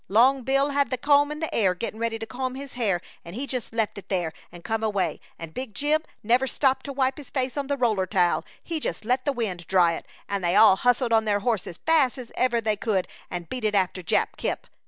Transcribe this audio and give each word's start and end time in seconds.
Long 0.07 0.41
Bill 0.41 0.71
had 0.71 0.89
the 0.89 0.97
comb 0.97 1.31
in 1.31 1.41
the 1.41 1.53
air 1.53 1.75
gettin' 1.75 1.99
ready 1.99 2.17
to 2.17 2.25
comb 2.25 2.55
his 2.55 2.73
hair, 2.73 3.01
an' 3.23 3.35
he 3.35 3.47
left 3.71 3.99
it 3.99 4.09
there 4.09 4.33
and 4.51 4.63
come 4.63 4.81
away, 4.83 5.19
and 5.37 5.53
Big 5.53 5.75
Jim 5.75 6.01
never 6.23 6.47
stopped 6.47 6.85
to 6.87 6.91
wipe 6.91 7.17
his 7.17 7.29
face 7.29 7.55
on 7.55 7.67
the 7.67 7.77
roller 7.77 8.07
towel, 8.07 8.43
he 8.63 8.79
just 8.79 9.05
let 9.05 9.25
the 9.25 9.31
wind 9.31 9.67
dry 9.67 9.93
it; 9.93 10.07
and 10.27 10.43
they 10.43 10.55
all 10.55 10.77
hustled 10.77 11.13
on 11.13 11.25
their 11.25 11.41
horses 11.41 11.77
fast 11.85 12.17
as 12.17 12.31
ever 12.35 12.59
they 12.59 12.75
could 12.75 13.07
and 13.29 13.47
beat 13.47 13.63
it 13.63 13.75
after 13.75 14.01
Jap 14.01 14.37
Kemp. 14.37 14.65